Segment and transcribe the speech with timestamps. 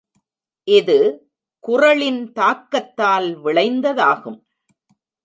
[0.67, 0.95] இது
[1.63, 4.39] குறளின் தாக்கத்தால் விளைந்ததாகும்.